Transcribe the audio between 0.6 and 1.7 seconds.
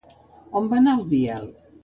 On va anar el Biel?